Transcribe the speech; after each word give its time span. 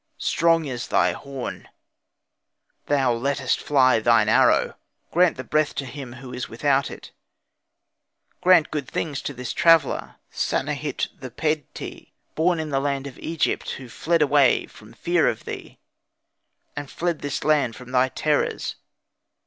Strong 0.17 0.65
is 0.65 0.87
thy 0.87 1.11
horn, 1.11 1.69
Thou 2.87 3.13
lettest 3.13 3.59
fly 3.59 3.99
thine 3.99 4.27
arrow. 4.27 4.75
Grant 5.11 5.37
the 5.37 5.43
breath 5.43 5.75
to 5.75 5.85
him 5.85 6.13
who 6.13 6.33
is 6.33 6.49
without 6.49 6.89
it; 6.89 7.11
Grant 8.41 8.71
good 8.71 8.87
things 8.87 9.21
to 9.21 9.31
this 9.31 9.53
traveller, 9.53 10.15
Samehit 10.31 11.09
the 11.19 11.29
Pedti, 11.29 12.13
born 12.33 12.59
in 12.59 12.69
the 12.69 12.79
land 12.81 13.05
of 13.05 13.19
Egypt, 13.19 13.73
Who 13.73 13.89
fled 13.89 14.23
away 14.23 14.65
from 14.65 14.91
fear 14.93 15.27
of 15.29 15.45
thee, 15.45 15.77
And 16.75 16.89
fled 16.89 17.19
this 17.19 17.43
land 17.43 17.75
from 17.75 17.91
thy 17.91 18.09
terrors. 18.09 18.77